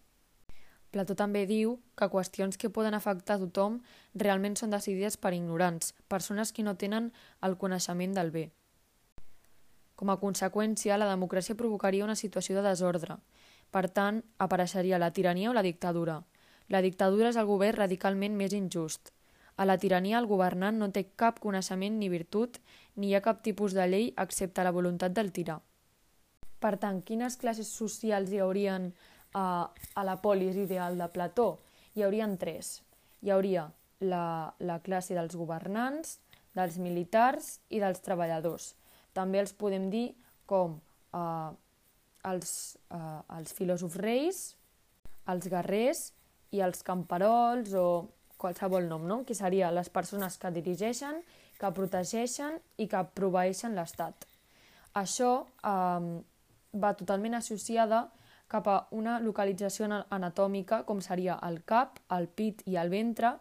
Plató 0.95 1.16
també 1.19 1.43
diu 1.50 1.75
que 1.99 2.09
qüestions 2.12 2.57
que 2.61 2.71
poden 2.71 2.95
afectar 2.95 3.37
a 3.37 3.43
tothom 3.43 3.81
realment 4.14 4.55
són 4.57 4.71
decidides 4.73 5.19
per 5.21 5.35
ignorants, 5.35 5.93
persones 6.09 6.55
que 6.55 6.64
no 6.64 6.76
tenen 6.78 7.11
el 7.43 7.59
coneixement 7.61 8.14
del 8.16 8.31
bé. 8.31 8.47
Com 9.97 10.12
a 10.12 10.19
conseqüència, 10.21 10.97
la 11.00 11.11
democràcia 11.11 11.57
provocaria 11.59 12.05
una 12.05 12.16
situació 12.16 12.57
de 12.57 12.69
desordre. 12.69 13.19
Per 13.73 13.88
tant, 13.90 14.23
apareixeria 14.38 15.00
la 15.02 15.11
tirania 15.11 15.50
o 15.50 15.57
la 15.57 15.64
dictadura. 15.66 16.21
La 16.69 16.83
dictadura 16.85 17.33
és 17.33 17.37
el 17.40 17.49
govern 17.49 17.81
radicalment 17.83 18.37
més 18.37 18.55
injust. 18.57 19.15
A 19.56 19.64
la 19.64 19.78
tirania 19.80 20.18
el 20.20 20.28
governant 20.28 20.76
no 20.78 20.90
té 20.92 21.06
cap 21.16 21.40
coneixement 21.40 21.96
ni 21.98 22.10
virtut, 22.12 22.58
ni 22.96 23.08
hi 23.10 23.16
ha 23.16 23.25
cap 23.25 23.40
tipus 23.44 23.72
de 23.76 23.86
llei 23.88 24.10
excepte 24.20 24.64
la 24.64 24.75
voluntat 24.76 25.14
del 25.16 25.32
tirà. 25.32 25.56
Per 26.60 26.75
tant, 26.80 27.00
quines 27.04 27.36
classes 27.40 27.70
socials 27.72 28.32
hi 28.32 28.40
haurien 28.44 28.90
a, 29.32 29.72
a 29.72 30.04
la 30.04 30.16
polis 30.20 30.56
ideal 30.60 30.96
de 31.00 31.08
Plató, 31.12 31.48
hi 31.94 32.04
haurien 32.04 32.36
tres. 32.40 32.80
Hi 33.25 33.32
hauria 33.32 33.70
la, 34.00 34.52
la 34.60 34.80
classe 34.84 35.16
dels 35.16 35.36
governants, 35.36 36.18
dels 36.56 36.76
militars 36.80 37.56
i 37.68 37.80
dels 37.80 38.00
treballadors. 38.04 38.75
També 39.16 39.40
els 39.40 39.54
podem 39.56 39.88
dir 39.92 40.10
com 40.48 40.78
eh, 41.16 41.50
els, 42.28 42.52
eh, 42.92 43.20
els 43.38 43.56
filòsofs 43.56 44.00
reis, 44.00 44.42
els 45.32 45.48
guerrers 45.52 46.10
i 46.54 46.62
els 46.64 46.84
camperols 46.86 47.72
o 47.76 47.88
qualsevol 48.37 48.88
nom, 48.88 49.07
no? 49.07 49.25
que 49.25 49.35
seria 49.35 49.73
les 49.73 49.88
persones 49.90 50.38
que 50.38 50.52
dirigeixen 50.52 51.23
que 51.61 51.73
protegeixen 51.73 52.59
i 52.83 52.87
que 52.90 53.02
proveeixen 53.16 53.76
l'Estat. 53.76 54.26
Això 54.97 55.31
eh, 55.45 56.12
va 56.76 56.95
totalment 57.00 57.37
associada 57.38 58.07
cap 58.52 58.69
a 58.71 58.76
una 58.95 59.19
localització 59.21 59.88
anatòmica 59.90 60.85
com 60.87 61.02
seria 61.02 61.38
el 61.49 61.62
cap, 61.64 61.99
el 62.14 62.28
pit 62.28 62.62
i 62.71 62.76
el 62.81 62.93
ventre 62.93 63.35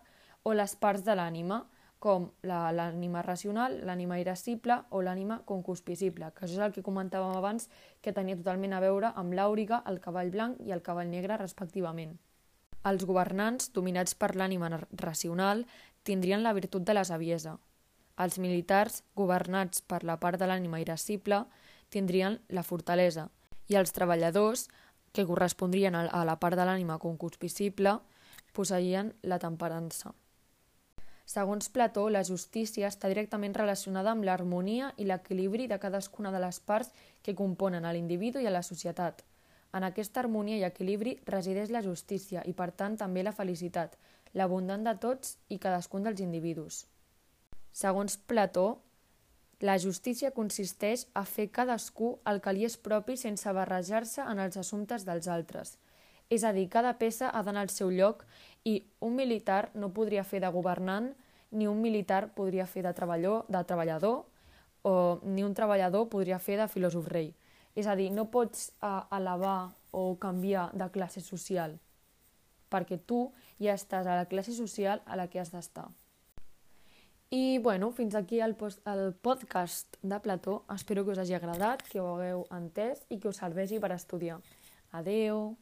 o 0.43 0.53
les 0.53 0.75
parts 0.81 1.05
de 1.05 1.15
l'ànima, 1.17 1.63
com 2.05 2.27
l'ànima 2.45 3.21
racional, 3.25 3.79
l'ànima 3.85 4.19
irascible 4.21 4.77
o 4.93 5.01
l'ànima 5.01 5.39
concuspicible, 5.45 6.29
que 6.35 6.45
això 6.45 6.59
és 6.59 6.65
el 6.67 6.75
que 6.75 6.85
comentàvem 6.85 7.33
abans, 7.37 7.69
que 8.01 8.13
tenia 8.13 8.37
totalment 8.37 8.75
a 8.77 8.81
veure 8.83 9.13
amb 9.15 9.33
l'àuriga, 9.33 9.81
el 9.89 9.99
cavall 10.03 10.29
blanc 10.33 10.61
i 10.61 10.75
el 10.75 10.83
cavall 10.85 11.09
negre, 11.09 11.39
respectivament. 11.41 12.13
Els 12.85 13.05
governants, 13.05 13.71
dominats 13.73 14.13
per 14.13 14.35
l'ànima 14.37 14.69
racional, 15.01 15.65
tindrien 16.03 16.43
la 16.45 16.53
virtut 16.53 16.85
de 16.85 16.93
la 16.93 17.03
saviesa. 17.03 17.57
Els 18.21 18.37
militars, 18.39 19.01
governats 19.15 19.81
per 19.81 20.03
la 20.03 20.19
part 20.21 20.39
de 20.39 20.47
l'ànima 20.47 20.79
irascible, 20.79 21.43
tindrien 21.89 22.39
la 22.49 22.63
fortalesa, 22.63 23.29
i 23.67 23.75
els 23.75 23.91
treballadors, 23.91 24.67
que 25.15 25.25
correspondrien 25.25 25.95
a 25.95 26.23
la 26.27 26.37
part 26.39 26.59
de 26.59 26.67
l'ànima 26.67 26.99
concuspicible, 26.99 27.97
posseïen 28.53 29.13
la 29.23 29.39
temperança. 29.39 30.13
Segons 31.25 31.71
Plató, 31.73 32.05
la 32.13 32.23
justícia 32.23 32.89
està 32.91 33.09
directament 33.09 33.55
relacionada 33.57 34.11
amb 34.13 34.27
l'harmonia 34.27 34.91
i 35.01 35.07
l'equilibri 35.09 35.65
de 35.71 35.79
cadascuna 35.81 36.31
de 36.31 36.41
les 36.43 36.59
parts 36.59 36.91
que 37.25 37.33
componen 37.33 37.85
a 37.85 37.93
l'individu 37.95 38.43
i 38.43 38.45
a 38.45 38.53
la 38.53 38.61
societat. 38.61 39.23
En 39.75 39.83
aquesta 39.83 40.21
harmonia 40.21 40.57
i 40.57 40.63
equilibri 40.63 41.17
resideix 41.27 41.71
la 41.73 41.83
justícia 41.83 42.43
i, 42.47 42.53
per 42.55 42.71
tant, 42.71 42.95
també 42.97 43.23
la 43.23 43.35
felicitat, 43.35 43.97
l'abundant 44.33 44.83
de 44.87 44.93
tots 45.03 45.35
i 45.51 45.59
cadascun 45.59 46.07
dels 46.07 46.21
individus. 46.23 46.85
Segons 47.75 48.15
Plató, 48.17 48.67
la 49.59 49.77
justícia 49.79 50.31
consisteix 50.35 51.05
a 51.13 51.25
fer 51.27 51.49
cadascú 51.51 52.15
el 52.31 52.39
que 52.43 52.53
li 52.55 52.65
és 52.67 52.77
propi 52.77 53.15
sense 53.19 53.51
barrejar-se 53.55 54.23
en 54.23 54.39
els 54.43 54.57
assumptes 54.59 55.05
dels 55.07 55.27
altres. 55.31 55.77
És 56.29 56.43
a 56.43 56.51
dir, 56.55 56.67
cada 56.71 56.95
peça 56.99 57.29
ha 57.29 57.43
d'anar 57.43 57.65
al 57.65 57.71
seu 57.71 57.91
lloc 57.91 58.25
i 58.63 58.81
un 58.99 59.15
militar 59.15 59.69
no 59.75 59.93
podria 59.93 60.23
fer 60.23 60.41
de 60.43 60.51
governant, 60.51 61.11
ni 61.51 61.67
un 61.67 61.81
militar 61.81 62.33
podria 62.35 62.65
fer 62.67 62.83
de 62.83 62.93
treballador, 62.93 63.45
de 63.47 63.63
treballador 63.63 64.23
o 64.83 65.19
ni 65.23 65.43
un 65.43 65.53
treballador 65.53 66.09
podria 66.09 66.39
fer 66.39 66.57
de 66.59 66.67
filòsof 66.67 67.07
rei. 67.11 67.33
És 67.75 67.87
a 67.87 67.95
dir, 67.99 68.09
no 68.11 68.29
pots 68.31 68.69
uh, 68.79 69.03
elevar 69.15 69.73
o 69.91 70.15
canviar 70.19 70.69
de 70.73 70.87
classe 70.91 71.21
social, 71.23 71.75
perquè 72.71 72.97
tu 72.97 73.27
ja 73.59 73.75
estàs 73.75 74.07
a 74.07 74.15
la 74.15 74.29
classe 74.31 74.55
social 74.55 75.03
a 75.05 75.19
la 75.19 75.27
que 75.27 75.39
has 75.39 75.51
d'estar. 75.51 75.89
I 77.35 77.57
bueno, 77.59 77.91
fins 77.91 78.15
aquí 78.15 78.39
el, 78.39 78.55
el 78.85 79.13
podcast 79.13 79.97
de 80.01 80.19
Plató. 80.19 80.63
Espero 80.73 81.03
que 81.03 81.11
us 81.11 81.19
hagi 81.19 81.33
agradat, 81.33 81.83
que 81.89 81.99
ho 81.99 82.13
hagueu 82.13 82.45
entès 82.53 83.03
i 83.09 83.19
que 83.19 83.27
us 83.31 83.41
serveixi 83.41 83.81
per 83.81 83.91
estudiar. 83.97 84.39
Adeu! 84.95 85.55